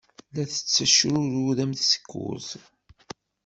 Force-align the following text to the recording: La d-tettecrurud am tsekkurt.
La 0.33 0.43
d-tettecrurud 0.49 1.57
am 1.63 1.73
tsekkurt. 1.75 2.49